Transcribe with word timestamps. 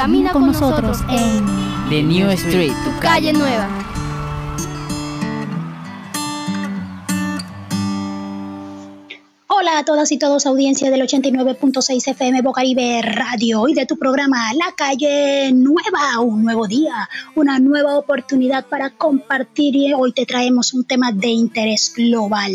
Camina 0.00 0.32
con 0.32 0.46
nosotros 0.46 1.00
en 1.10 1.44
The 1.90 2.02
New 2.02 2.30
Street, 2.30 2.72
tu 2.84 3.00
calle 3.00 3.34
nueva. 3.34 3.68
A 9.80 9.84
todas 9.84 10.12
y 10.12 10.18
todos, 10.18 10.44
audiencia 10.44 10.90
del 10.90 11.00
89.6 11.00 12.08
FM 12.08 12.42
Bocaribe 12.42 13.00
Radio 13.00 13.66
y 13.66 13.72
de 13.72 13.86
tu 13.86 13.96
programa 13.96 14.52
La 14.52 14.74
Calle 14.76 15.50
Nueva, 15.54 16.20
un 16.20 16.44
nuevo 16.44 16.66
día, 16.66 17.08
una 17.34 17.58
nueva 17.58 17.96
oportunidad 17.96 18.66
para 18.66 18.90
compartir 18.90 19.74
y 19.76 19.94
hoy 19.94 20.12
te 20.12 20.26
traemos 20.26 20.74
un 20.74 20.84
tema 20.84 21.12
de 21.12 21.28
interés 21.28 21.94
global, 21.96 22.52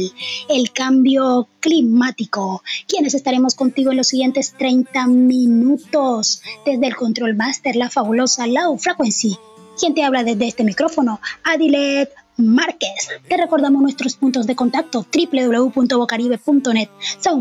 el 0.50 0.72
cambio 0.72 1.48
climático. 1.59 2.62
Quienes 2.88 3.16
estaremos 3.16 3.55
contigo 3.55 3.89
en 3.89 3.98
los 3.98 4.08
siguientes 4.09 4.53
30 4.55 5.08
minutos 5.08 6.44
desde 6.64 6.86
el 6.86 6.95
Control 6.95 7.36
Master, 7.36 7.76
la 7.76 7.89
fabulosa 7.89 8.45
Low 8.45 8.78
Frequency. 8.78 9.36
Quien 9.80 9.95
te 9.95 10.03
habla 10.03 10.23
desde 10.23 10.48
este 10.48 10.64
micrófono, 10.64 11.20
Adilet 11.44 12.12
Márquez. 12.38 13.09
Te 13.27 13.38
recordamos 13.38 13.81
nuestros 13.81 14.16
puntos 14.16 14.48
de 14.48 14.55
contacto 14.55 15.05
www.bocaribe.net, 15.05 16.89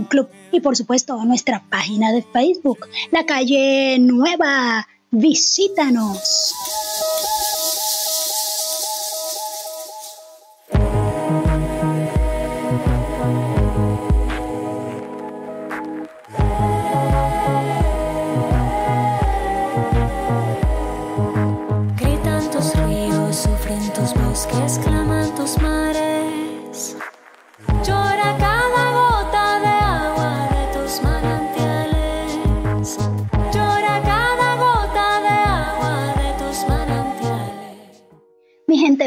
Club 0.08 0.28
y 0.52 0.60
por 0.60 0.76
supuesto 0.76 1.22
nuestra 1.24 1.64
página 1.68 2.12
de 2.12 2.22
Facebook, 2.22 2.86
La 3.10 3.26
Calle 3.26 3.98
Nueva. 4.00 4.86
Visítanos. 5.10 6.52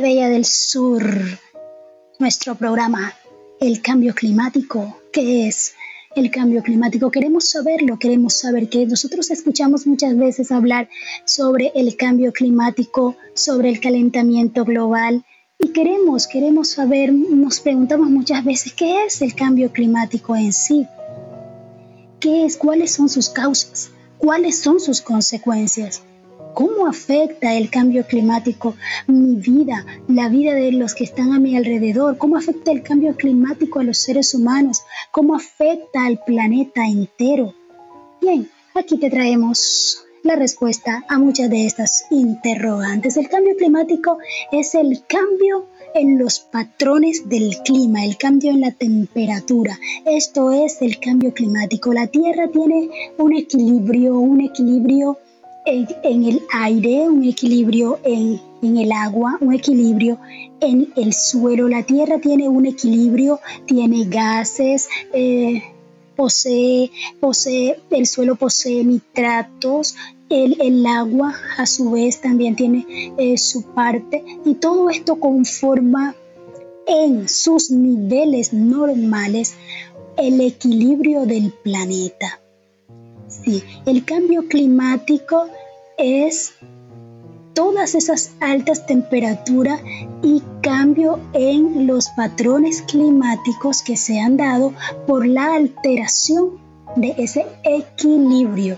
Bella 0.01 0.29
del 0.29 0.45
sur, 0.45 1.03
nuestro 2.19 2.55
programa, 2.55 3.13
el 3.59 3.81
cambio 3.81 4.13
climático. 4.13 4.99
¿Qué 5.11 5.47
es 5.47 5.73
el 6.15 6.29
cambio 6.29 6.61
climático? 6.61 7.09
Queremos 7.09 7.49
saberlo, 7.49 7.97
queremos 7.97 8.35
saber 8.35 8.69
que 8.69 8.85
nosotros 8.85 9.31
escuchamos 9.31 9.87
muchas 9.87 10.15
veces 10.17 10.51
hablar 10.51 10.89
sobre 11.25 11.71
el 11.75 11.95
cambio 11.95 12.31
climático, 12.31 13.15
sobre 13.33 13.69
el 13.69 13.79
calentamiento 13.79 14.65
global. 14.65 15.25
Y 15.59 15.69
queremos, 15.69 16.27
queremos 16.27 16.69
saber, 16.69 17.11
nos 17.11 17.59
preguntamos 17.59 18.09
muchas 18.09 18.45
veces 18.45 18.73
qué 18.73 19.05
es 19.05 19.21
el 19.21 19.33
cambio 19.33 19.71
climático 19.71 20.35
en 20.35 20.53
sí. 20.53 20.85
¿Qué 22.19 22.45
es? 22.45 22.57
¿Cuáles 22.57 22.91
son 22.91 23.09
sus 23.09 23.29
causas? 23.29 23.89
¿Cuáles 24.19 24.59
son 24.59 24.79
sus 24.79 25.01
consecuencias? 25.01 26.03
Cómo 26.57 26.87
afecta 26.87 27.53
el 27.53 27.69
cambio 27.69 28.07
climático 28.07 28.75
mi 29.05 29.35
vida, 29.35 29.85
la 30.07 30.27
vida 30.27 30.55
de 30.55 30.71
los 30.71 30.95
que 30.95 31.03
están 31.03 31.31
a 31.31 31.39
mi 31.39 31.55
alrededor, 31.55 32.17
cómo 32.17 32.35
afecta 32.35 32.71
el 32.71 32.81
cambio 32.81 33.15
climático 33.15 33.79
a 33.79 33.83
los 33.83 33.99
seres 33.99 34.33
humanos, 34.33 34.81
cómo 35.11 35.35
afecta 35.35 36.03
al 36.03 36.19
planeta 36.25 36.87
entero. 36.87 37.53
Bien, 38.19 38.49
aquí 38.73 38.97
te 38.97 39.11
traemos 39.11 40.03
la 40.23 40.35
respuesta 40.35 41.05
a 41.07 41.19
muchas 41.19 41.51
de 41.51 41.67
estas 41.67 42.05
interrogantes. 42.09 43.17
El 43.17 43.29
cambio 43.29 43.55
climático 43.55 44.17
es 44.51 44.73
el 44.73 45.03
cambio 45.05 45.67
en 45.93 46.17
los 46.17 46.39
patrones 46.39 47.29
del 47.29 47.55
clima, 47.65 48.03
el 48.03 48.17
cambio 48.17 48.49
en 48.49 48.61
la 48.61 48.71
temperatura. 48.71 49.77
Esto 50.07 50.51
es 50.51 50.81
el 50.81 50.99
cambio 50.99 51.35
climático. 51.35 51.93
La 51.93 52.07
Tierra 52.07 52.47
tiene 52.51 52.89
un 53.19 53.35
equilibrio, 53.35 54.17
un 54.17 54.41
equilibrio 54.41 55.19
en, 55.67 56.23
el 56.23 56.41
aire, 56.53 57.09
un 57.09 57.23
equilibrio 57.25 57.99
en, 58.03 58.39
el 58.61 58.91
agua, 58.91 59.37
un 59.41 59.53
equilibrio 59.53 60.17
en 60.61 60.91
el 60.95 61.13
suelo. 61.13 61.67
La 61.67 61.83
Tierra 61.83 62.19
tiene 62.19 62.47
un 62.47 62.65
equilibrio, 62.65 63.39
tiene 63.65 64.05
gases, 64.05 64.87
eh, 65.13 65.61
posee, 66.15 66.89
posee, 67.19 67.79
el 67.91 68.07
suelo 68.07 68.35
posee 68.35 68.83
nitratos, 68.83 69.95
el, 70.29 70.85
agua 70.85 71.35
a 71.57 71.65
su 71.65 71.91
vez 71.91 72.21
también 72.21 72.55
tiene 72.55 73.13
eh, 73.17 73.37
su 73.37 73.63
parte 73.63 74.23
y 74.45 74.55
todo 74.55 74.89
esto 74.89 75.19
conforma 75.19 76.15
en 76.85 77.27
sus 77.27 77.71
niveles 77.71 78.53
normales 78.53 79.55
el 80.17 80.41
equilibrio 80.41 81.25
del 81.25 81.53
planeta. 81.63 82.39
Sí, 83.27 83.63
el 83.85 84.05
cambio 84.05 84.47
climático 84.47 85.47
es 85.97 86.53
todas 87.53 87.95
esas 87.95 88.31
altas 88.39 88.85
temperaturas 88.85 89.81
y 90.21 90.43
cambio 90.61 91.19
en 91.33 91.87
los 91.87 92.09
patrones 92.09 92.83
climáticos 92.83 93.81
que 93.81 93.97
se 93.97 94.19
han 94.19 94.37
dado 94.37 94.73
por 95.07 95.25
la 95.25 95.55
alteración 95.55 96.59
de 96.95 97.15
ese 97.17 97.47
equilibrio 97.63 98.77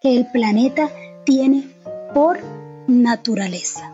que 0.00 0.16
el 0.16 0.26
planeta 0.30 0.90
tiene 1.24 1.68
por 2.14 2.38
naturaleza. 2.86 3.92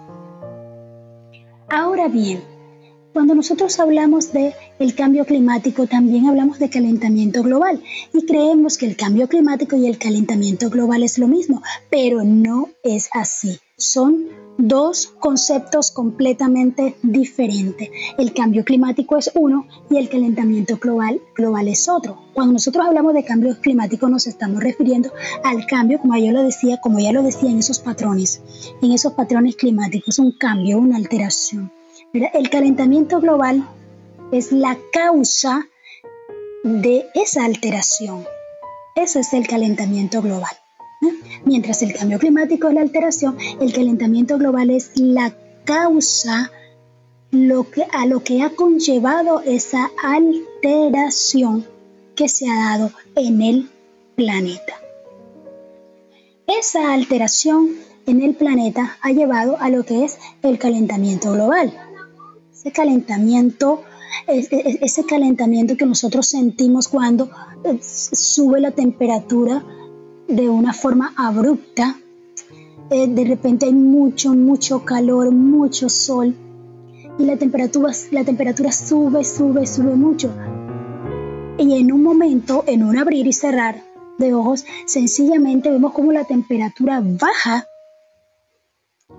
Ahora 1.71 2.09
bien, 2.09 2.52
cuando 3.13 3.35
nosotros 3.35 3.79
hablamos 3.79 4.33
de 4.33 4.55
el 4.79 4.95
cambio 4.95 5.27
climático, 5.27 5.87
también 5.87 6.27
hablamos 6.27 6.59
de 6.59 6.71
calentamiento 6.71 7.43
global 7.43 7.83
y 8.13 8.25
creemos 8.25 8.79
que 8.79 8.87
el 8.87 8.97
cambio 8.97 9.29
climático 9.29 9.77
y 9.77 9.87
el 9.87 9.99
calentamiento 9.99 10.71
global 10.71 11.03
es 11.03 11.19
lo 11.19 11.29
mismo, 11.29 11.63
pero 11.91 12.25
no 12.25 12.71
es 12.83 13.11
así. 13.13 13.59
Son 13.77 14.29
dos 14.59 15.09
conceptos 15.19 15.91
completamente 15.91 16.95
diferentes. 17.03 17.91
El 18.17 18.33
cambio 18.33 18.65
climático 18.65 19.19
es 19.19 19.31
uno 19.35 19.67
y 19.91 19.99
el 19.99 20.09
calentamiento 20.09 20.79
global, 20.79 21.21
global 21.35 21.69
es 21.69 21.89
otro. 21.89 22.19
Cuando 22.33 22.55
nosotros 22.55 22.87
hablamos 22.87 23.13
de 23.15 23.25
cambio 23.25 23.59
climático 23.61 24.09
nos 24.09 24.27
estamos 24.27 24.63
refiriendo 24.63 25.11
al 25.45 25.67
cambio, 25.67 25.99
como 25.99 26.17
ya 26.17 26.33
lo 26.33 26.43
decía, 26.43 26.81
como 26.81 26.99
ya 26.99 27.13
lo 27.13 27.23
decía 27.23 27.51
en 27.51 27.59
esos 27.59 27.81
patrones, 27.81 28.43
en 28.81 28.93
esos 28.93 29.13
patrones 29.13 29.57
climáticos, 29.57 30.19
un 30.19 30.33
cambio, 30.33 30.79
una 30.79 30.97
alteración. 30.97 31.71
El 32.15 32.51
calentamiento 32.51 33.21
global 33.21 33.67
es 34.33 34.53
la 34.53 34.77
causa 34.93 35.67
de 36.63 37.07
esa 37.15 37.47
alteración. 37.47 38.27
Eso 38.95 39.19
es 39.19 39.33
el 39.33 39.47
calentamiento 39.47 40.21
global. 40.21 40.55
Mientras 41.47 41.81
el 41.81 41.95
cambio 41.95 42.19
climático 42.19 42.69
es 42.69 42.75
la 42.75 42.83
alteración, 42.83 43.39
el 43.61 43.73
calentamiento 43.73 44.37
global 44.37 44.69
es 44.69 44.91
la 44.97 45.35
causa 45.65 46.51
a 47.93 48.07
lo 48.07 48.23
que 48.23 48.43
ha 48.43 48.51
conllevado 48.51 49.41
esa 49.41 49.91
alteración 50.05 51.67
que 52.15 52.29
se 52.29 52.47
ha 52.47 52.77
dado 52.77 52.91
en 53.17 53.41
el 53.41 53.71
planeta. 54.17 54.75
Esa 56.47 56.93
alteración 56.93 57.71
en 58.07 58.21
el 58.21 58.35
planeta 58.35 58.99
ha 59.01 59.13
llevado 59.13 59.57
a 59.59 59.71
lo 59.71 59.85
que 59.85 60.05
es 60.05 60.19
el 60.43 60.59
calentamiento 60.59 61.33
global 61.33 61.73
ese 62.63 62.71
calentamiento, 62.71 63.83
ese 64.29 65.05
calentamiento 65.05 65.77
que 65.77 65.85
nosotros 65.85 66.29
sentimos 66.29 66.87
cuando 66.87 67.29
eh, 67.65 67.81
sube 67.83 68.61
la 68.61 68.71
temperatura 68.71 69.65
de 70.29 70.49
una 70.49 70.73
forma 70.73 71.13
abrupta. 71.17 71.99
Eh, 72.89 73.09
de 73.09 73.25
repente 73.25 73.67
hay 73.67 73.73
mucho, 73.73 74.33
mucho 74.35 74.85
calor, 74.85 75.33
mucho 75.33 75.89
sol 75.89 76.37
y 77.19 77.25
la 77.25 77.37
temperatura, 77.37 77.93
la 78.13 78.23
temperatura 78.23 78.71
sube, 78.71 79.25
sube, 79.25 79.67
sube 79.67 79.97
mucho. 79.97 80.33
Y 81.59 81.81
en 81.81 81.91
un 81.91 82.05
momento, 82.05 82.63
en 82.69 82.85
un 82.85 82.97
abrir 82.97 83.27
y 83.27 83.33
cerrar 83.33 83.83
de 84.19 84.35
ojos, 84.35 84.65
sencillamente 84.87 85.69
vemos 85.69 85.93
como 85.93 86.13
la 86.13 86.25
temperatura 86.25 87.03
baja 87.03 87.67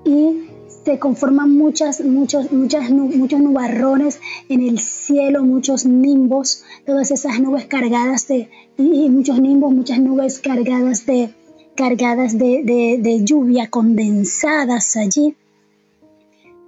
y 0.06 0.53
se 0.84 1.00
conforman 1.00 1.56
muchas, 1.56 2.02
muchos, 2.02 2.52
muchas, 2.52 2.90
muchos 2.90 3.40
nubarrones 3.40 4.20
en 4.50 4.62
el 4.62 4.80
cielo, 4.80 5.44
muchos 5.44 5.86
nimbos, 5.86 6.64
todas 6.86 7.12
esas 7.12 7.40
nubes 7.40 7.66
cargadas 7.66 8.28
de, 8.28 8.50
y 8.78 9.10
muchos 9.10 9.40
nimbos, 9.40 9.74
muchas 9.74 10.00
nubes 10.00 10.40
cargadas 10.40 11.06
de, 11.06 11.34
cargadas 11.76 12.38
de, 12.38 13.00
de 13.00 13.24
lluvia 13.24 13.70
condensadas 13.70 14.96
allí. 14.98 15.36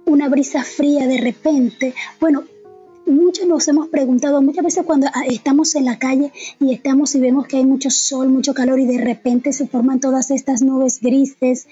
Una 0.06 0.28
brisa 0.28 0.62
fría 0.62 1.06
de 1.06 1.18
repente. 1.18 1.94
Bueno, 2.20 2.44
muchos 3.06 3.46
nos 3.46 3.66
hemos 3.68 3.88
preguntado, 3.88 4.42
muchas 4.42 4.64
veces 4.64 4.84
cuando 4.84 5.06
ah, 5.12 5.24
estamos 5.26 5.74
en 5.74 5.84
la 5.84 5.98
calle 5.98 6.32
y 6.60 6.72
estamos 6.72 7.14
y 7.14 7.20
vemos 7.20 7.46
que 7.46 7.58
hay 7.58 7.64
mucho 7.64 7.90
sol, 7.90 8.28
mucho 8.28 8.54
calor 8.54 8.80
y 8.80 8.86
de 8.86 8.98
repente 8.98 9.52
se 9.52 9.66
forman 9.66 10.00
todas 10.00 10.30
estas 10.30 10.62
nubes 10.62 11.00
grises, 11.00 11.66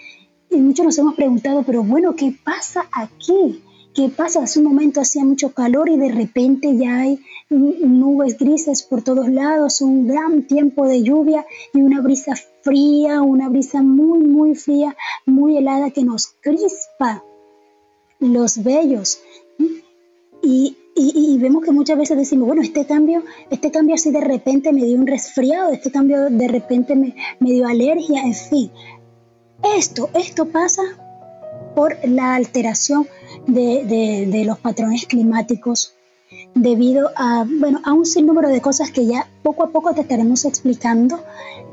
y 0.55 0.61
muchos 0.61 0.85
nos 0.85 0.99
hemos 0.99 1.15
preguntado, 1.15 1.63
pero 1.65 1.83
bueno, 1.83 2.15
¿qué 2.15 2.35
pasa 2.45 2.87
aquí? 2.93 3.63
¿Qué 3.95 4.09
pasa? 4.09 4.43
Hace 4.43 4.59
un 4.59 4.67
momento 4.67 5.01
hacía 5.01 5.25
mucho 5.25 5.53
calor 5.53 5.89
y 5.89 5.97
de 5.97 6.11
repente 6.11 6.77
ya 6.77 7.01
hay 7.01 7.21
nubes 7.49 8.39
grises 8.39 8.83
por 8.83 9.03
todos 9.03 9.29
lados, 9.29 9.81
un 9.81 10.07
gran 10.09 10.43
tiempo 10.47 10.87
de 10.89 11.03
lluvia 11.03 11.47
y 11.73 11.81
una 11.81 12.01
brisa 12.01 12.35
fría, 12.63 13.23
una 13.23 13.49
brisa 13.49 13.83
muy, 13.83 14.21
muy 14.21 14.55
fría, 14.55 14.97
muy 15.27 15.57
helada 15.57 15.91
que 15.91 16.03
nos 16.03 16.29
crispa 16.41 17.23
los 18.19 18.63
vellos. 18.63 19.21
Y, 20.43 20.77
y, 20.97 21.39
vemos 21.39 21.65
que 21.65 21.73
muchas 21.73 21.99
veces 21.99 22.17
decimos, 22.17 22.47
bueno, 22.47 22.63
este 22.63 22.87
cambio, 22.87 23.23
este 23.51 23.71
cambio 23.71 23.95
así 23.95 24.11
de 24.11 24.21
repente 24.21 24.73
me 24.73 24.85
dio 24.85 24.99
un 24.99 25.07
resfriado, 25.07 25.73
este 25.73 25.91
cambio 25.91 26.29
de 26.31 26.49
repente 26.49 26.95
me, 26.95 27.17
me 27.41 27.51
dio 27.53 27.67
alergia, 27.67 28.23
en 28.23 28.35
fin. 28.35 28.71
Esto, 29.65 30.11
esto 30.15 30.47
pasa 30.47 30.83
por 31.75 31.97
la 32.07 32.35
alteración 32.35 33.09
de, 33.47 34.27
de, 34.31 34.45
los 34.45 34.59
patrones 34.59 35.07
climáticos 35.07 35.95
debido 36.55 37.11
a, 37.17 37.45
bueno, 37.49 37.81
a 37.85 37.93
un 37.93 38.07
sinnúmero 38.07 38.49
de 38.49 38.61
cosas 38.61 38.91
que 38.91 39.07
ya 39.07 39.27
poco 39.43 39.65
a 39.65 39.71
poco 39.71 39.95
te 39.95 40.03
estaremos 40.03 40.45
explicando 40.45 41.19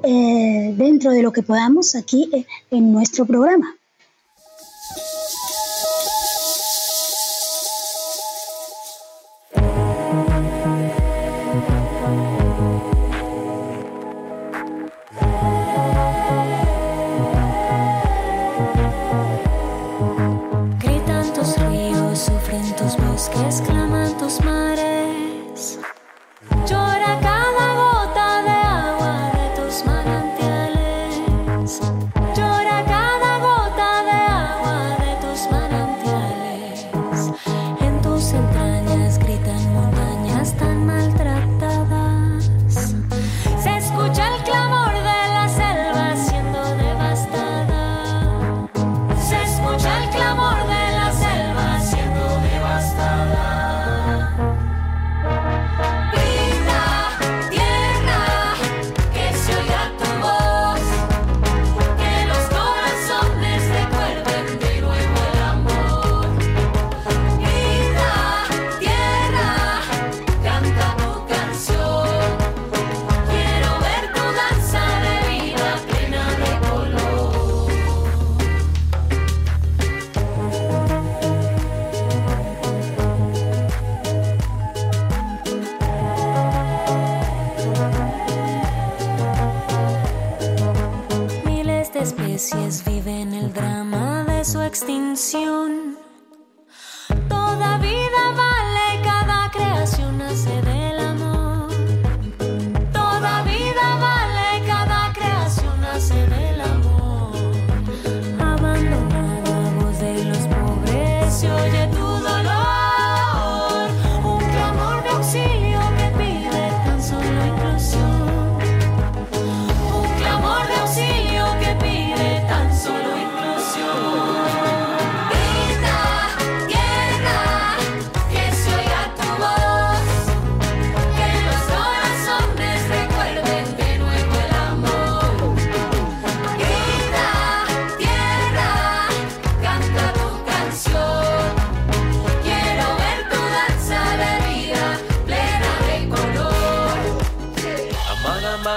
eh, 0.04 0.74
dentro 0.76 1.12
de 1.12 1.22
lo 1.22 1.32
que 1.32 1.44
podamos 1.44 1.96
aquí 1.96 2.30
eh, 2.34 2.46
en 2.72 2.92
nuestro 2.92 3.26
programa. 3.26 3.76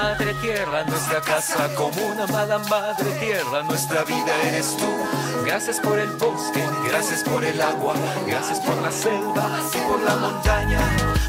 madre 0.05 0.35
tierra, 0.35 0.85
nuestra 0.85 1.21
casa 1.23 1.75
común, 1.75 2.21
amada 2.21 2.59
madre 2.59 3.11
tierra, 3.21 3.63
nuestra 3.63 4.05
vida 4.05 4.33
eres 4.49 4.77
tú. 4.77 4.91
Gracias 5.47 5.81
por 5.81 5.99
el 5.99 6.11
bosque, 6.19 6.63
gracias 6.87 7.23
por 7.23 7.43
el 7.43 7.59
agua, 7.59 7.95
gracias 8.27 8.61
por 8.61 8.77
la 8.83 8.93
selva 8.93 9.47
y 9.73 9.79
por 9.89 10.01
la 10.03 10.17
montaña. 10.17 10.81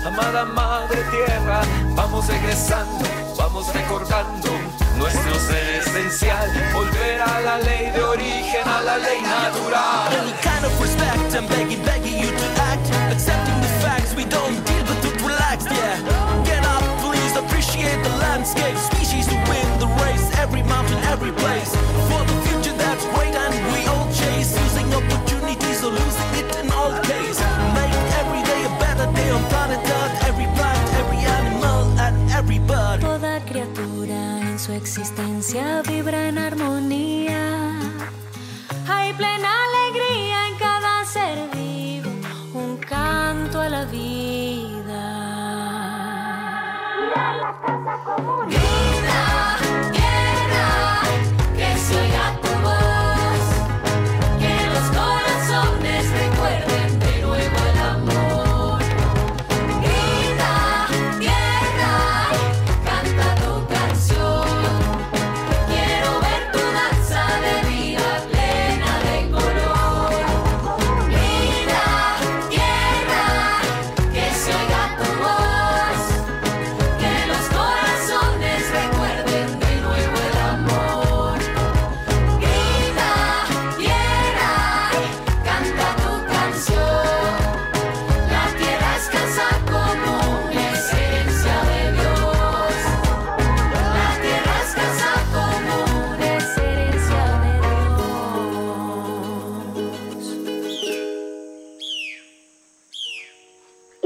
Amada 0.06 0.44
madre 0.44 1.02
tierra, 1.10 1.62
vamos 1.96 2.28
regresando, 2.28 3.06
vamos 3.38 3.74
recordando 3.74 4.50
nuestro 4.98 5.40
ser 5.40 5.76
esencial, 5.76 6.50
volver 6.74 7.22
a 7.22 7.40
la 7.40 7.58
ley 7.60 7.92
de 7.92 8.04
origen, 8.04 8.68
a 8.68 8.82
la 8.82 8.98
ley 8.98 9.22
natural. 9.22 10.06
landscape, 18.46 18.78
species 18.78 19.28
to 19.28 19.36
win 19.50 19.80
the 19.80 19.88
race, 20.04 20.38
every 20.38 20.62
mountain, 20.64 21.00
every 21.06 21.32
place. 21.32 21.72
For 22.10 22.22
the 22.30 22.38
future 22.46 22.78
that's 22.78 23.06
great 23.16 23.34
and 23.34 23.56
we 23.74 23.88
all 23.88 24.08
chase, 24.14 24.54
using 24.66 24.94
opportunities 24.94 25.84
or 25.84 25.92
losing 25.92 26.32
it 26.42 26.50
in 26.62 26.70
all 26.72 26.94
case. 27.02 27.40
Make 27.74 27.96
every 28.22 28.44
day 28.44 28.62
a 28.66 28.74
better 28.80 29.08
day 29.14 29.30
on 29.32 29.44
planet 29.50 29.80
Earth, 29.80 30.28
every 30.30 30.48
plant, 30.58 30.86
every 31.02 31.22
animal 31.40 32.00
and 32.00 32.16
every 32.32 32.60
bird. 32.60 33.02
Toda 33.02 33.44
criatura 33.46 34.42
en 34.42 34.60
su 34.60 34.74
existencia 34.74 35.82
vibra 35.82 36.28
en 36.28 36.38
armonía. 36.38 37.05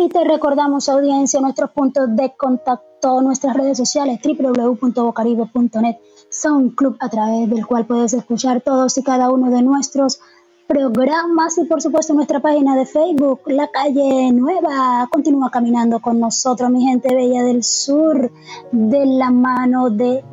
Te 0.07 0.23
recordamos, 0.23 0.87
audiencia, 0.87 1.41
nuestros 1.41 1.71
puntos 1.71 2.15
de 2.15 2.33
contacto, 2.37 3.21
nuestras 3.21 3.53
redes 3.53 3.77
sociales, 3.77 4.21
www.bocaribe.net, 4.23 5.97
son 6.29 6.69
club 6.69 6.95
a 7.01 7.09
través 7.09 7.49
del 7.49 7.67
cual 7.67 7.85
puedes 7.85 8.13
escuchar 8.13 8.61
todos 8.61 8.97
y 8.97 9.03
cada 9.03 9.29
uno 9.29 9.51
de 9.51 9.61
nuestros 9.61 10.21
programas 10.67 11.57
y 11.57 11.65
por 11.65 11.81
supuesto 11.81 12.13
nuestra 12.13 12.39
página 12.39 12.77
de 12.77 12.85
Facebook, 12.85 13.41
La 13.47 13.67
Calle 13.67 14.31
Nueva. 14.31 15.05
Continúa 15.11 15.51
caminando 15.51 15.99
con 15.99 16.17
nosotros, 16.17 16.71
mi 16.71 16.85
gente 16.85 17.13
bella 17.13 17.43
del 17.43 17.61
sur, 17.61 18.31
de 18.71 19.05
la 19.05 19.31
mano 19.31 19.89
de 19.89 20.23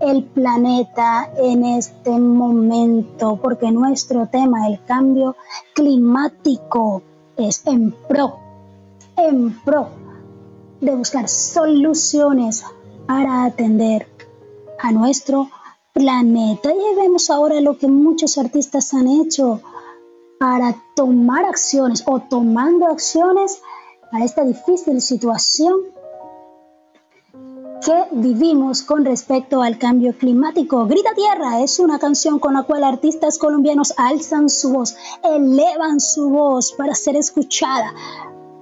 el 0.00 0.24
planeta 0.26 1.28
en 1.36 1.64
este 1.64 2.12
momento, 2.12 3.36
porque 3.42 3.72
nuestro 3.72 4.28
tema, 4.28 4.68
el 4.68 4.82
cambio 4.84 5.34
climático, 5.74 7.02
es 7.36 7.66
en 7.66 7.92
pro, 8.08 8.47
en 9.18 9.58
pro 9.64 9.88
de 10.80 10.94
buscar 10.94 11.28
soluciones 11.28 12.64
para 13.06 13.44
atender 13.44 14.06
a 14.78 14.92
nuestro 14.92 15.50
planeta. 15.92 16.70
Y 16.72 16.96
vemos 16.96 17.30
ahora 17.30 17.60
lo 17.60 17.76
que 17.76 17.88
muchos 17.88 18.38
artistas 18.38 18.94
han 18.94 19.08
hecho 19.08 19.60
para 20.38 20.76
tomar 20.94 21.44
acciones 21.44 22.04
o 22.06 22.20
tomando 22.20 22.86
acciones 22.86 23.60
a 24.12 24.24
esta 24.24 24.44
difícil 24.44 25.02
situación 25.02 25.74
que 27.84 28.04
vivimos 28.12 28.82
con 28.82 29.04
respecto 29.04 29.62
al 29.62 29.78
cambio 29.78 30.16
climático. 30.16 30.86
Grita 30.86 31.14
Tierra 31.14 31.62
es 31.62 31.78
una 31.78 31.98
canción 31.98 32.38
con 32.38 32.54
la 32.54 32.62
cual 32.64 32.84
artistas 32.84 33.38
colombianos 33.38 33.94
alzan 33.96 34.48
su 34.48 34.72
voz, 34.72 34.96
elevan 35.22 36.00
su 36.00 36.28
voz 36.30 36.72
para 36.72 36.94
ser 36.94 37.16
escuchada. 37.16 37.94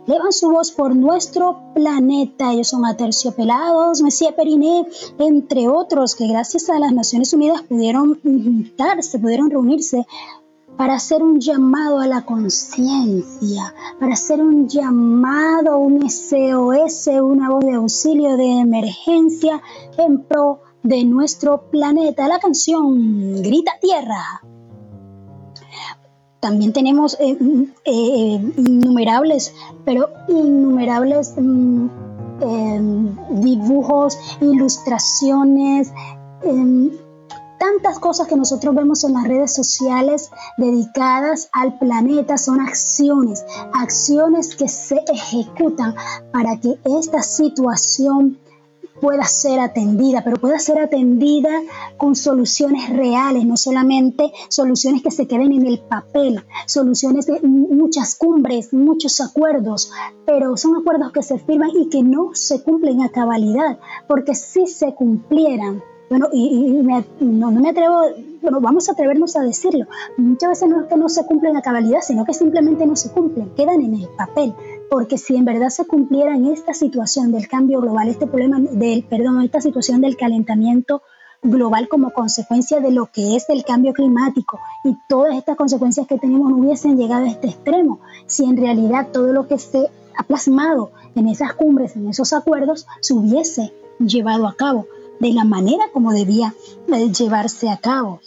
Elevan 0.07 0.33
su 0.33 0.51
voz 0.51 0.71
por 0.71 0.95
nuestro 0.95 1.73
planeta. 1.75 2.53
Ellos 2.53 2.69
son 2.69 2.87
Aterciopelados, 2.87 4.03
Mesía 4.03 4.37
Periné, 4.37 4.87
entre 5.19 5.69
otros, 5.69 6.15
que 6.15 6.29
gracias 6.29 6.71
a 6.71 6.79
las 6.79 6.93
Naciones 6.93 7.33
Unidas 7.33 7.63
pudieron 7.63 8.21
juntarse, 8.23 9.19
pudieron 9.19 9.51
reunirse 9.51 10.07
para 10.77 10.95
hacer 10.95 11.23
un 11.23 11.41
llamado 11.41 11.99
a 11.99 12.07
la 12.07 12.25
conciencia, 12.25 13.75
para 13.99 14.13
hacer 14.13 14.41
un 14.41 14.69
llamado, 14.69 15.79
un 15.79 16.09
SOS, 16.09 17.09
una 17.23 17.51
voz 17.51 17.65
de 17.65 17.75
auxilio, 17.75 18.37
de 18.37 18.61
emergencia 18.61 19.61
en 19.99 20.23
pro 20.23 20.61
de 20.83 21.05
nuestro 21.05 21.69
planeta. 21.71 22.29
La 22.29 22.39
canción 22.39 23.43
Grita 23.43 23.73
Tierra. 23.81 24.43
También 26.40 26.73
tenemos 26.73 27.16
eh, 27.19 27.37
mm, 27.38 27.62
eh, 27.85 28.52
innumerables, 28.57 29.55
pero 29.85 30.11
innumerables 30.28 31.35
mm, 31.37 31.88
em, 32.40 33.40
dibujos, 33.40 34.19
ilustraciones, 34.40 35.93
em, 36.43 36.90
tantas 37.59 37.99
cosas 37.99 38.28
que 38.28 38.37
nosotros 38.37 38.75
vemos 38.75 39.02
en 39.05 39.14
las 39.14 39.25
redes 39.25 39.55
sociales 39.55 40.31
dedicadas 40.59 41.49
al 41.52 41.78
planeta. 41.78 42.37
Son 42.37 42.61
acciones, 42.61 43.45
acciones 43.73 44.55
que 44.57 44.69
se 44.69 45.02
ejecutan 45.12 45.95
para 46.33 46.61
que 46.61 46.78
esta 46.85 47.23
situación 47.23 48.38
pueda 49.00 49.25
ser 49.25 49.61
atendida, 49.61 50.23
pero 50.25 50.37
pueda 50.37 50.59
ser 50.59 50.79
atendida 50.79 51.50
con 51.97 52.15
soluciones 52.15 52.88
reales, 52.91 53.45
no 53.45 53.57
solamente 53.57 54.33
soluciones 54.49 55.03
que 55.03 55.11
se 55.11 55.26
queden 55.26 55.53
en 55.53 55.67
el 55.67 55.81
papel, 55.81 56.45
soluciones 56.67 57.26
de 57.26 57.41
muchas 57.43 58.15
cumbres, 58.15 58.73
muchos 58.73 59.21
acuerdos, 59.21 59.91
pero 60.25 60.57
son 60.57 60.76
acuerdos 60.76 61.12
que 61.12 61.23
se 61.23 61.38
firman 61.38 61.71
y 61.75 61.88
que 61.88 62.03
no 62.03 62.31
se 62.35 62.62
cumplen 62.62 63.03
a 63.03 63.11
cabalidad, 63.11 63.79
porque 64.09 64.35
si 64.35 64.67
se 64.67 64.95
cumplieran, 64.95 65.83
bueno, 66.09 66.29
y, 66.33 66.83
no, 67.21 67.50
me 67.50 67.71
atrevo, 67.71 68.00
bueno, 68.41 68.61
vamos 68.61 68.88
a 68.88 68.93
atrevernos 68.93 69.37
a 69.37 69.43
decirlo. 69.43 69.87
Muchas 70.17 70.50
veces 70.50 70.69
no 70.69 70.83
es 70.83 70.87
que 70.87 70.97
no 70.97 71.09
se 71.09 71.26
cumplen 71.26 71.57
a 71.57 71.62
cabalidad, 71.62 72.00
sino 72.00 72.25
que 72.25 72.33
simplemente 72.33 72.87
no 72.87 72.95
se 72.95 73.11
cumplen, 73.11 73.50
quedan 73.57 73.81
en 73.81 73.95
el 73.95 74.09
papel. 74.17 74.55
Porque 74.90 75.19
si 75.19 75.37
en 75.37 75.45
verdad 75.45 75.69
se 75.69 75.87
cumpliera 75.87 76.35
en 76.35 76.47
esta 76.47 76.75
situación 76.75 77.33
del 77.33 77.49
cambio 77.49 77.81
global, 77.81 78.09
este 78.09 78.26
problema 78.26 78.59
del, 78.61 79.05
perdón, 79.05 79.43
esta 79.43 79.61
situación 79.61 80.00
del 80.00 80.16
calentamiento 80.16 81.02
global 81.43 81.88
como 81.88 82.11
consecuencia 82.11 82.81
de 82.81 82.90
lo 82.90 83.07
que 83.07 83.37
es 83.37 83.49
el 83.49 83.64
cambio 83.64 83.93
climático 83.93 84.59
y 84.85 84.97
todas 85.09 85.37
estas 85.37 85.57
consecuencias 85.57 86.07
que 86.07 86.19
tenemos 86.19 86.50
no 86.50 86.57
hubiesen 86.57 86.97
llegado 86.97 87.25
a 87.25 87.28
este 87.28 87.49
extremo, 87.49 88.00
si 88.26 88.45
en 88.45 88.57
realidad 88.57 89.09
todo 89.12 89.33
lo 89.33 89.47
que 89.47 89.59
se 89.59 89.88
ha 90.16 90.23
plasmado 90.23 90.90
en 91.14 91.28
esas 91.28 91.52
cumbres, 91.55 91.97
en 91.97 92.09
esos 92.09 92.33
acuerdos, 92.33 92.87
se 93.00 93.14
hubiese 93.14 93.73
llevado 93.99 94.47
a 94.47 94.55
cabo 94.55 94.87
de 95.21 95.33
la 95.33 95.45
manera 95.45 95.85
como 95.93 96.12
debía 96.12 96.55
eh, 96.88 97.11
llevarse 97.12 97.71
a 97.71 97.76
cabo. 97.76 98.21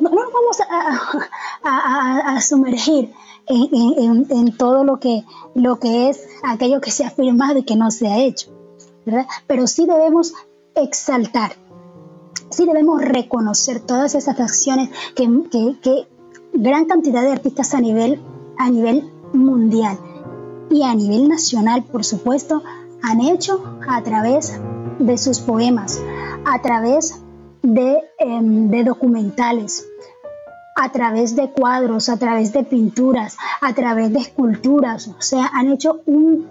No, 0.00 0.10
nos 0.10 0.32
vamos 0.32 0.58
a, 1.64 2.40
sumergir 2.40 3.12
en, 3.46 4.56
todo 4.56 4.84
lo 4.84 4.98
que, 5.00 5.24
lo 5.54 5.78
que 5.78 6.08
es 6.08 6.26
aquello 6.42 6.80
que 6.80 6.90
se 6.90 7.04
ha 7.04 7.10
firmado 7.10 7.58
y 7.58 7.64
que 7.64 7.76
no 7.76 7.90
se 7.90 8.08
ha 8.08 8.18
hecho, 8.18 8.50
pero 9.46 9.66
sí 9.66 9.86
debemos 9.86 10.34
exaltar, 10.74 11.52
sí 12.50 12.66
debemos 12.66 13.02
reconocer 13.02 13.80
todas 13.80 14.14
esas 14.14 14.38
acciones 14.40 14.90
que, 15.14 15.28
que, 15.82 16.08
gran 16.54 16.84
cantidad 16.84 17.22
de 17.22 17.32
artistas 17.32 17.74
a 17.74 17.80
nivel, 17.80 18.20
a 18.58 18.68
nivel 18.70 19.10
mundial 19.32 19.98
y 20.70 20.82
a 20.82 20.94
nivel 20.94 21.28
nacional, 21.28 21.84
por 21.84 22.04
supuesto, 22.04 22.62
han 23.02 23.20
hecho 23.20 23.78
a 23.88 24.02
través 24.02 24.60
de 24.98 25.18
sus 25.18 25.40
poemas, 25.40 26.00
a 26.44 26.60
través 26.62 27.21
de, 27.62 28.00
em, 28.18 28.84
documentales, 28.84 29.86
a 30.74 30.90
través 30.90 31.36
de 31.36 31.50
cuadros, 31.50 32.08
a 32.08 32.16
través 32.16 32.52
de 32.52 32.64
pinturas, 32.64 33.36
a 33.60 33.74
través 33.74 34.12
de 34.12 34.20
esculturas. 34.20 35.08
O 35.08 35.20
sea, 35.20 35.50
han 35.52 35.70
hecho 35.70 36.00
un, 36.06 36.48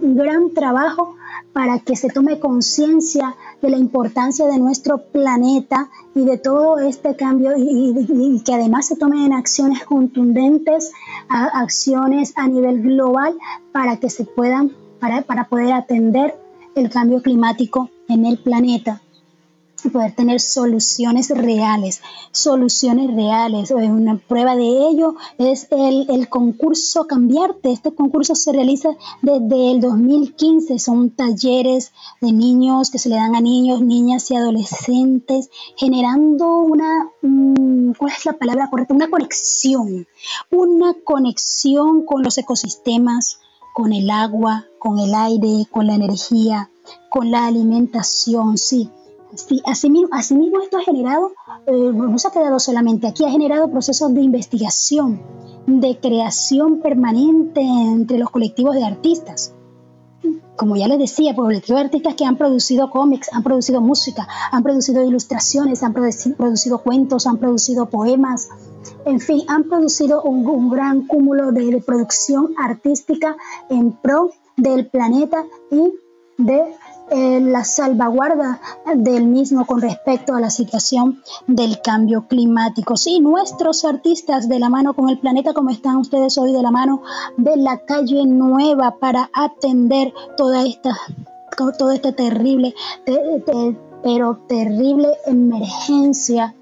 gran 0.00 0.52
trabajo 0.54 1.16
para 1.52 1.78
que 1.78 1.94
se 1.96 2.08
tome 2.08 2.38
conciencia 2.38 3.36
de 3.60 3.70
la 3.70 3.76
importancia 3.76 4.46
de 4.46 4.58
nuestro 4.58 4.98
planeta 4.98 5.90
y 6.14 6.24
de 6.24 6.38
todo 6.38 6.78
este 6.78 7.14
cambio 7.14 7.52
y, 7.56 8.42
que 8.44 8.54
además 8.54 8.86
se 8.86 8.96
tomen 8.96 9.32
acciones 9.32 9.84
contundentes, 9.84 10.92
acciones 11.28 12.32
a 12.36 12.48
nivel 12.48 12.82
global 12.82 13.34
para 13.72 13.98
que 13.98 14.08
se 14.08 14.24
puedan 14.24 14.72
para, 14.98 15.48
poder 15.48 15.72
atender 15.72 16.34
el 16.74 16.90
cambio 16.90 17.22
climático 17.22 17.90
en 18.08 18.24
el 18.24 18.38
planeta 18.38 19.00
poder 19.92 20.14
tener 20.14 20.40
soluciones 20.40 21.30
reales, 21.30 22.00
soluciones 22.32 23.14
reales. 23.14 23.70
Una 23.70 24.18
prueba 24.18 24.56
de 24.56 24.66
ello 24.88 25.14
es 25.38 25.68
el, 25.70 26.28
concurso 26.28 27.06
Cambiarte. 27.06 27.70
Este 27.70 27.94
concurso 27.94 28.34
se 28.34 28.52
realiza 28.52 28.90
desde 29.22 29.70
el 29.72 29.80
2015. 29.80 30.78
Son 30.78 31.10
talleres 31.10 31.92
de 32.20 32.32
niños 32.32 32.90
que 32.90 32.98
se 32.98 33.08
le 33.08 33.16
dan 33.16 33.36
a 33.36 33.40
niños, 33.40 33.80
niñas 33.80 34.30
y 34.30 34.36
adolescentes, 34.36 35.50
generando 35.76 36.58
una, 36.58 37.10
¿cuál 37.96 38.12
es 38.12 38.26
la 38.26 38.32
palabra 38.32 38.68
correcta? 38.70 38.94
Una 38.94 39.10
conexión, 39.10 40.06
una 40.50 40.94
conexión 41.04 42.04
con 42.04 42.22
los 42.22 42.36
ecosistemas, 42.38 43.40
con 43.74 43.92
el 43.92 44.10
agua, 44.10 44.66
con 44.78 44.98
el 44.98 45.14
aire, 45.14 45.66
con 45.70 45.86
la 45.86 45.94
energía, 45.94 46.70
con 47.10 47.30
la 47.30 47.46
alimentación, 47.46 48.58
sí. 48.58 48.90
Asimismo, 49.64 50.60
esto 50.62 50.78
ha 50.78 50.82
generado, 50.82 51.32
eh, 51.66 51.92
no 51.92 52.18
se 52.18 52.28
ha 52.28 52.30
quedado 52.30 52.58
solamente 52.58 53.06
aquí, 53.06 53.24
ha 53.24 53.30
generado 53.30 53.70
procesos 53.70 54.14
de 54.14 54.22
investigación, 54.22 55.20
de 55.66 55.98
creación 55.98 56.80
permanente 56.80 57.60
entre 57.60 58.18
los 58.18 58.30
colectivos 58.30 58.74
de 58.74 58.84
artistas. 58.84 59.54
Como 60.56 60.76
ya 60.76 60.88
les 60.88 60.98
decía, 60.98 61.36
colectivos 61.36 61.80
de 61.80 61.84
artistas 61.86 62.14
que 62.14 62.24
han 62.24 62.36
producido 62.36 62.90
cómics, 62.90 63.28
han 63.32 63.44
producido 63.44 63.80
música, 63.80 64.26
han 64.50 64.62
producido 64.64 65.04
ilustraciones, 65.04 65.82
han 65.84 65.92
producido 65.92 66.78
cuentos, 66.78 67.26
han 67.26 67.36
producido 67.36 67.86
poemas, 67.86 68.48
en 69.04 69.20
fin, 69.20 69.42
han 69.48 69.64
producido 69.64 70.22
un, 70.22 70.68
gran 70.70 71.06
cúmulo 71.06 71.52
de, 71.52 71.82
producción 71.86 72.54
artística 72.58 73.36
en 73.70 73.92
pro 73.92 74.30
del 74.56 74.86
planeta 74.86 75.44
y 75.70 75.92
de 76.38 76.74
eh, 77.10 77.40
la 77.40 77.64
salvaguarda 77.64 78.60
del 78.94 79.26
mismo 79.26 79.64
con 79.66 79.80
respecto 79.80 80.34
a 80.34 80.40
la 80.40 80.50
situación 80.50 81.22
del 81.46 81.80
cambio 81.80 82.26
climático. 82.28 82.96
Sí, 82.96 83.20
nuestros 83.20 83.84
artistas 83.84 84.48
de 84.48 84.58
la 84.58 84.68
mano 84.68 84.94
con 84.94 85.08
el 85.08 85.18
planeta, 85.18 85.54
como 85.54 85.70
están 85.70 85.96
ustedes 85.96 86.36
hoy 86.38 86.52
de 86.52 86.62
la 86.62 86.70
mano 86.70 87.02
de 87.36 87.56
la 87.56 87.78
calle 87.78 88.26
nueva 88.26 88.96
para 88.98 89.30
atender 89.32 90.12
toda 90.36 90.64
esta, 90.64 90.96
todo 91.56 91.92
este 91.92 92.12
terrible, 92.12 92.74
pero 94.02 94.36
terrible 94.48 95.08
emergencia 95.26 96.54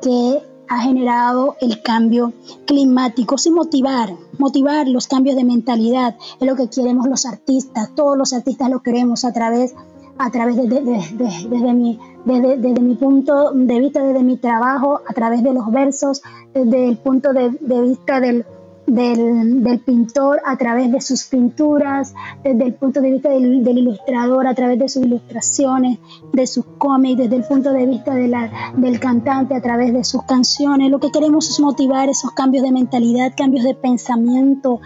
que 0.00 0.42
ha 0.68 0.80
generado 0.80 1.56
el 1.60 1.82
cambio 1.82 2.32
climático, 2.66 3.38
sin 3.38 3.54
motivar, 3.54 4.14
motivar 4.38 4.88
los 4.88 5.06
cambios 5.06 5.36
de 5.36 5.44
mentalidad, 5.44 6.16
es 6.40 6.46
lo 6.46 6.56
que 6.56 6.68
queremos 6.68 7.06
los 7.08 7.26
artistas, 7.26 7.94
todos 7.94 8.16
los 8.16 8.32
artistas 8.32 8.70
lo 8.70 8.82
queremos 8.82 9.24
a 9.24 9.32
través, 9.32 9.74
a 10.18 10.30
través 10.30 10.56
de, 10.56 10.66
desde, 10.68 11.72
mi, 11.72 11.98
desde, 12.24 12.80
mi 12.80 12.94
punto 12.94 13.52
de 13.52 13.80
vista, 13.80 14.02
desde 14.02 14.22
mi 14.22 14.36
trabajo, 14.36 15.00
a 15.08 15.12
través 15.12 15.42
de 15.42 15.52
los 15.52 15.70
versos, 15.70 16.22
desde 16.54 16.88
el 16.88 16.96
punto 16.96 17.32
de 17.32 17.50
vista 17.82 18.20
del, 18.20 18.46
del, 18.86 19.80
pintor 19.84 20.40
a 20.44 20.56
través 20.56 20.90
de 20.92 21.00
sus 21.00 21.24
pinturas, 21.24 22.14
desde 22.42 22.64
el 22.64 22.74
punto 22.74 23.00
de 23.00 23.10
vista 23.10 23.28
del, 23.30 23.66
ilustrador 23.66 24.46
a 24.46 24.54
través 24.54 24.78
de 24.78 24.88
sus 24.88 25.04
ilustraciones, 25.04 25.98
de 26.32 26.46
sus 26.46 26.64
cómics, 26.78 27.18
desde 27.18 27.36
el 27.36 27.44
punto 27.44 27.72
de 27.72 27.86
vista 27.86 28.14
de 28.14 28.28
la, 28.28 28.72
del 28.76 29.00
cantante 29.00 29.54
a 29.54 29.60
través 29.60 29.92
de 29.92 30.04
sus 30.04 30.22
canciones. 30.22 30.90
Lo 30.90 31.00
que 31.00 31.10
queremos 31.10 31.50
es 31.50 31.60
motivar 31.60 32.08
esos 32.08 32.32
cambios 32.32 32.64
de 32.64 32.72
mentalidad, 32.72 33.32
cambios 33.36 33.64
de 33.64 33.74
pensamiento, 33.74 34.80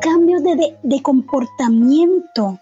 cambios 0.00 0.42
de, 0.42 0.76
de, 0.82 1.02
comportamiento, 1.02 2.58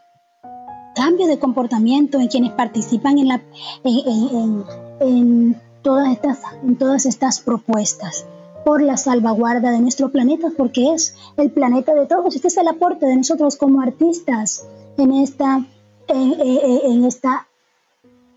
cambios 0.94 1.28
de 1.28 1.38
comportamiento 1.38 2.20
en 2.20 2.28
quienes 2.28 2.52
participan 2.52 3.18
en, 3.18 3.28
la, 3.28 3.42
en, 3.84 4.64
en, 5.00 5.60
todas, 5.82 6.12
estas, 6.12 6.38
en 6.62 6.76
todas 6.76 7.06
estas 7.06 7.40
propuestas 7.40 8.26
por 8.66 8.82
la 8.82 8.96
salvaguarda 8.96 9.70
de 9.70 9.78
nuestro 9.78 10.10
planeta, 10.10 10.48
porque 10.56 10.92
es 10.92 11.14
el 11.36 11.52
planeta 11.52 11.94
de 11.94 12.06
todos. 12.06 12.34
Este 12.34 12.48
es 12.48 12.56
el 12.56 12.66
aporte 12.66 13.06
de 13.06 13.14
nosotros 13.14 13.54
como 13.54 13.80
artistas 13.80 14.66
en 14.98 15.12
esta, 15.12 15.64
en, 16.08 17.04
esta 17.04 17.46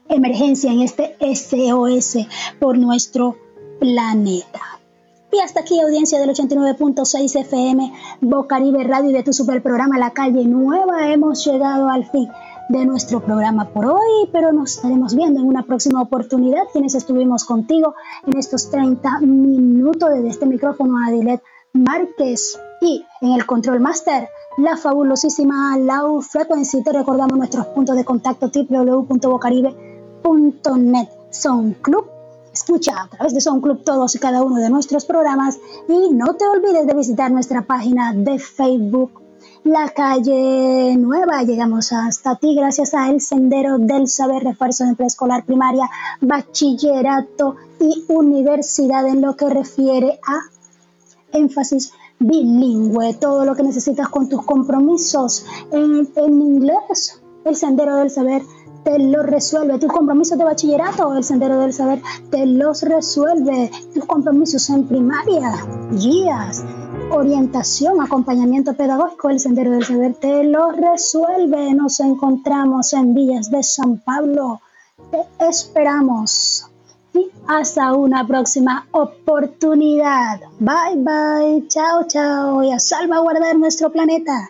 emergencia, 0.08 0.72
en 0.72 0.82
este 0.82 1.16
SOS 1.20 2.28
por 2.60 2.78
nuestro 2.78 3.38
planeta. 3.80 4.62
Y 5.32 5.40
hasta 5.40 5.62
aquí, 5.62 5.80
audiencia 5.80 6.20
del 6.20 6.30
89.6 6.30 7.40
FM, 7.40 7.92
Bocaribe 8.22 8.84
Radio 8.84 9.10
y 9.10 9.14
de 9.14 9.24
tu 9.24 9.34
super 9.34 9.64
programa 9.64 9.98
La 9.98 10.12
Calle 10.12 10.46
Nueva, 10.46 11.12
hemos 11.12 11.44
llegado 11.44 11.90
al 11.90 12.06
fin 12.06 12.30
de 12.70 12.86
nuestro 12.86 13.20
programa 13.20 13.66
por 13.70 13.88
hoy, 13.88 14.30
pero 14.32 14.54
nos 14.54 14.76
estaremos 14.76 15.16
viendo 15.16 15.40
en 15.40 15.48
una 15.48 15.64
próxima 15.64 16.00
oportunidad. 16.02 16.66
Quienes 16.72 16.94
estuvimos 16.96 17.44
contigo 17.44 17.96
en 18.26 18.38
estos 18.38 18.70
30 18.70 19.22
minutos 19.22 20.12
desde 20.12 20.30
este 20.30 20.46
micrófono, 20.46 21.04
Adilet 21.06 21.42
Márquez 21.74 22.60
y 22.82 23.04
en 23.22 23.32
el 23.34 23.48
Control 23.48 23.80
Master, 23.80 24.30
la 24.58 24.78
fabulosísima 24.78 25.78
Lau 25.80 26.22
Frequency. 26.22 26.84
Te 26.84 26.94
recordamos 26.94 27.36
nuestros 27.38 27.66
puntos 27.68 27.96
de 27.96 28.06
contacto 28.06 28.52
www.bocaribe.net. 28.54 31.08
Son 31.32 31.74
Club. 31.74 32.06
Escucha 32.54 33.04
a 33.04 33.08
través 33.08 33.34
de 33.34 33.42
Son 33.42 33.62
Club 33.62 33.84
todos 33.84 34.14
y 34.16 34.20
cada 34.20 34.44
uno 34.44 34.58
de 34.58 34.70
nuestros 34.70 35.06
programas 35.06 35.58
y 35.88 36.14
no 36.14 36.36
te 36.36 36.48
olvides 36.48 36.86
de 36.86 36.94
visitar 36.94 37.32
nuestra 37.32 37.64
página 37.64 38.14
de 38.14 38.38
Facebook 38.38 39.29
la 39.64 39.90
calle 39.90 40.96
nueva. 40.98 41.44
Llegamos 41.44 41.92
hasta 41.92 42.36
ti 42.36 42.56
gracias 42.56 42.94
a 42.94 43.10
El 43.10 43.22
Sendero 43.22 43.78
del 43.78 44.08
Saber, 44.08 44.44
refuerzo 44.44 44.86
de 44.86 44.96
preescolar, 44.96 45.46
primaria, 45.46 45.90
bachillerato 46.22 47.56
y 47.80 48.06
universidad 48.08 49.08
en 49.08 49.22
lo 49.22 49.36
que 49.36 49.50
refiere 49.50 50.20
a 50.28 50.40
énfasis 51.32 51.94
bilingüe, 52.20 53.14
todo 53.14 53.46
lo 53.46 53.56
que 53.56 53.64
necesitas 53.64 54.10
con 54.10 54.28
tus 54.30 54.44
compromisos 54.44 55.46
en, 55.72 56.10
en 56.16 56.42
inglés. 56.42 57.22
El 57.46 57.56
Sendero 57.56 57.96
del 57.96 58.10
Saber 58.10 58.44
te 58.84 59.00
lo 59.00 59.24
resuelve. 59.24 59.80
Tus 59.80 59.92
compromisos 59.92 60.38
de 60.38 60.44
bachillerato, 60.44 61.16
el 61.16 61.24
Sendero 61.24 61.60
del 61.60 61.74
Saber 61.74 62.02
te 62.30 62.46
los 62.46 62.82
resuelve. 62.82 63.72
Tus 63.94 64.06
compromisos 64.06 64.70
en 64.70 64.88
primaria, 64.88 65.66
guías, 65.92 66.64
orientación, 67.12 68.02
acompañamiento 68.02 68.74
pedagógico, 68.74 69.30
el 69.30 69.40
Sendero 69.40 69.72
del 69.72 69.86
Saber 69.86 70.14
te 70.16 70.44
lo 70.44 70.72
resuelve. 70.72 71.74
Nos 71.74 72.00
encontramos 72.00 72.94
en 72.94 73.14
Villas 73.14 73.50
de 73.50 73.64
San 73.64 73.98
Pablo. 73.98 74.62
Te 75.12 75.48
esperamos. 75.48 76.66
Y 77.14 77.28
hasta 77.48 77.94
una 77.94 78.26
próxima 78.28 78.88
oportunidad. 78.92 80.42
Bye 80.60 80.98
bye. 80.98 81.68
Chao, 81.68 82.04
chao. 82.08 82.64
Y 82.64 82.72
a 82.72 82.80
salvaguardar 82.80 83.58
nuestro 83.58 83.92
planeta. 83.92 84.50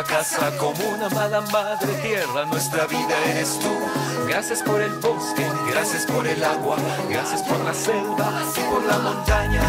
Nuestra 0.00 0.16
casa 0.16 0.56
común, 0.56 1.02
amada 1.02 1.40
Madre 1.52 1.92
Tierra, 2.00 2.46
nuestra 2.46 2.86
vida 2.86 3.16
eres 3.26 3.58
tú. 3.58 3.68
Gracias 4.26 4.62
por 4.62 4.80
el 4.80 4.92
bosque, 4.94 5.46
gracias 5.70 6.06
por 6.06 6.26
el 6.26 6.42
agua, 6.42 6.76
gracias 7.10 7.42
por 7.42 7.58
la 7.60 7.74
selva 7.74 8.32
y 8.56 8.60
por 8.70 8.82
la 8.84 8.98
montaña. 8.98 9.60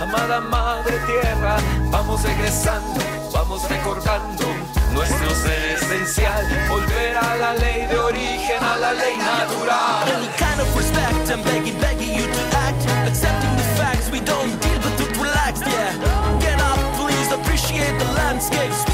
Amada 0.00 0.40
Madre 0.40 0.98
Tierra, 1.06 1.56
vamos 1.90 2.22
regresando, 2.22 3.00
vamos 3.32 3.68
recordando 3.68 4.44
nuestro 4.92 5.34
ser 5.34 5.76
esencial, 5.76 6.46
volver 6.68 7.16
a 7.16 7.36
la 7.36 7.54
ley 7.54 7.86
de 7.86 7.98
origen, 7.98 8.62
a 8.62 8.76
la 8.76 8.92
ley 8.92 9.16
natural. 9.18 10.08
Any 10.08 10.28
kind 10.38 10.60
of 10.60 10.76
respect, 10.76 11.30
I'm 11.30 11.42
begging, 11.42 11.78
begging 11.80 12.14
you 12.14 12.24
to 12.24 12.56
act. 12.56 12.86
Accepting 13.06 13.56
the 13.56 13.68
facts, 13.76 14.10
we 14.10 14.20
don't 14.20 14.50
deal 14.62 14.80
but 14.80 14.96
to 14.96 15.20
relax, 15.20 15.60
yeah. 15.60 15.92
Get 16.40 16.60
up, 16.60 16.78
please, 16.96 17.30
appreciate 17.32 17.98
the 17.98 18.10
landscape. 18.12 18.93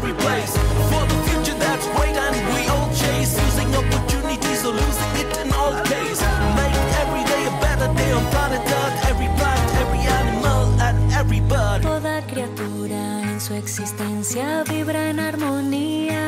Every 0.00 0.14
place. 0.24 0.52
For 0.90 1.04
the 1.12 1.18
future 1.28 1.58
that's 1.64 1.86
great 1.96 2.16
and 2.16 2.36
we 2.52 2.60
all 2.74 2.88
chase. 3.00 3.32
Using 3.48 3.70
opportunities 3.80 4.60
or 4.64 4.72
losing 4.72 5.14
it 5.22 5.30
in 5.42 5.52
all 5.52 5.74
case. 5.92 6.20
Make 6.58 6.76
every 7.02 7.24
day 7.32 7.42
a 7.52 7.54
better 7.64 7.88
day 8.00 8.10
on 8.18 8.24
planet 8.32 8.64
Earth. 8.80 8.96
Every 9.10 9.30
plant, 9.38 9.66
every 9.82 10.02
animal, 10.20 10.62
and 10.86 10.96
every 11.20 11.40
bird. 11.40 11.82
Toda 11.82 12.22
criatura 12.26 13.02
en 13.30 13.40
su 13.40 13.52
existencia 13.54 14.64
vibra 14.64 15.10
en 15.10 15.20
armonía. 15.20 16.24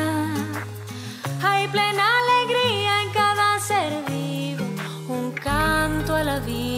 Hay 1.41 1.67
plena 1.67 2.03
alegría 2.21 3.01
en 3.03 3.09
cada 3.11 3.59
ser 3.59 3.91
vivo, 4.07 4.65
un 5.07 5.31
canto 5.31 6.15
a 6.15 6.23
la 6.23 6.39
vida. 6.39 6.72